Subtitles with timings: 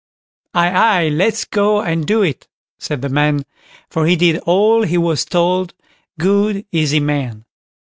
[0.55, 2.47] "Aye, aye, let's go and do it",
[2.79, 3.45] said the man;
[3.87, 5.75] for he did all he was told,
[6.17, 7.45] good, easy man.